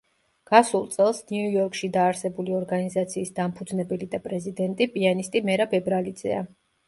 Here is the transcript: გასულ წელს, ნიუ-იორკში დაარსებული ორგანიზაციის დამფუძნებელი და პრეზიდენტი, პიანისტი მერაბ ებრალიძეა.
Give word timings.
გასულ 0.51 0.85
წელს, 0.93 1.19
ნიუ-იორკში 1.31 1.89
დაარსებული 1.97 2.55
ორგანიზაციის 2.61 3.31
დამფუძნებელი 3.41 4.09
და 4.15 4.21
პრეზიდენტი, 4.25 4.89
პიანისტი 4.97 5.43
მერაბ 5.51 5.77
ებრალიძეა. 5.83 6.41